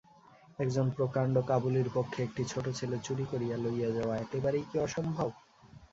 একজন 0.59 0.85
প্রকাণ্ড 0.97 1.35
কাবুলির 1.49 1.89
পক্ষে 1.93 2.19
একটি 2.23 2.43
ছোটো 2.51 2.71
ছেলে 2.73 2.97
চুরি 3.05 3.25
করিয়া 3.31 3.57
লইয়া 3.57 3.89
যাওয়া 3.97 4.15
একেবারেই 4.17 4.65
কি 4.69 4.77
অসম্ভব। 4.79 5.29